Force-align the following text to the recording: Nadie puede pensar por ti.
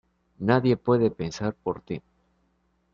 Nadie 0.39 0.77
puede 0.77 1.11
pensar 1.11 1.53
por 1.53 1.81
ti. 1.83 2.01